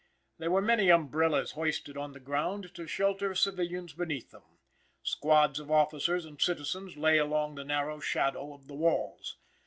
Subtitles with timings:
[0.39, 4.41] There were many umbrellas hoisted on the ground to shelter civilians beneath them.
[5.03, 9.37] Squads of officers and citizens lay along the narrow shadow of the walls.